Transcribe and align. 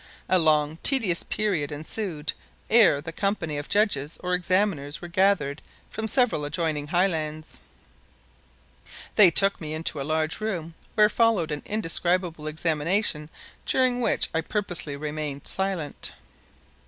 A 0.27 0.39
long, 0.39 0.79
tedious 0.81 1.21
period 1.21 1.71
ensued 1.71 2.33
ere 2.71 3.01
the 3.01 3.11
company 3.11 3.59
of 3.59 3.69
judges 3.69 4.17
or 4.23 4.33
examiners 4.33 4.99
were 4.99 5.07
gathered 5.07 5.61
from 5.91 6.07
several 6.07 6.43
adjoining 6.43 6.87
highlands. 6.87 7.59
They 9.13 9.29
took 9.29 9.61
me 9.61 9.75
into 9.75 10.01
a 10.01 10.01
large 10.01 10.41
room 10.41 10.73
where 10.95 11.07
followed 11.07 11.51
an 11.51 11.61
indescribable 11.67 12.47
examination 12.47 13.29
during 13.67 14.01
which 14.01 14.27
I 14.33 14.41
purposely 14.41 14.95
remained 14.97 15.45
silent. 15.45 16.13